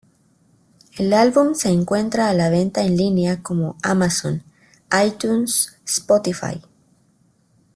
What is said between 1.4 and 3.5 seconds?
se encuentra a la venta en línea